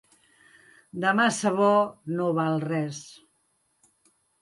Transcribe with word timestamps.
De 1.03 1.11
massa 1.19 1.53
bo, 1.61 1.69
no 2.17 2.33
val 2.41 2.61
res. 2.69 3.07